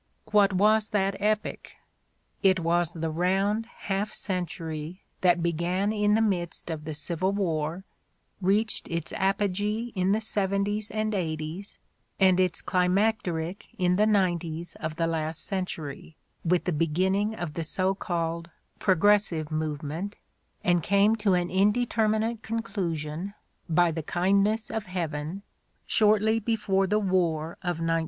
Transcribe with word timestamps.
"What 0.31 0.53
was 0.53 0.89
that 0.89 1.15
epoch? 1.21 1.73
It 2.41 2.59
was 2.61 2.93
the 2.93 3.11
round 3.11 3.67
half 3.67 4.15
century 4.15 5.03
that 5.21 5.43
began 5.43 5.93
in 5.93 6.15
the 6.15 6.21
midst 6.23 6.71
of 6.71 6.85
the 6.85 6.95
Civil 6.95 7.33
"War, 7.33 7.83
reached 8.41 8.87
its 8.87 9.13
apogee 9.13 9.91
in 9.93 10.11
the 10.11 10.19
seventies 10.19 10.89
and 10.89 11.13
eighties 11.13 11.77
and 12.19 12.39
its 12.39 12.63
climacteric 12.63 13.67
in 13.77 13.95
the 13.97 14.07
nineties 14.07 14.75
of 14.77 14.95
the 14.95 15.05
last 15.05 15.45
century, 15.45 16.15
with 16.43 16.63
the 16.63 16.71
beginning 16.71 17.35
of 17.35 17.53
the 17.53 17.63
so 17.63 17.93
called 17.93 18.49
"Progressive 18.79 19.51
Movement," 19.51 20.15
and 20.63 20.81
came 20.81 21.15
to 21.17 21.35
an 21.35 21.51
indeterminate 21.51 22.41
conclusion, 22.41 23.35
by 23.69 23.91
the 23.91 24.01
kindness 24.01 24.71
of 24.71 24.85
heaven, 24.85 25.43
shortly 25.85 26.39
before 26.39 26.87
the 26.87 26.97
war 26.97 27.51
of 27.61 27.77
1914. 27.79 27.99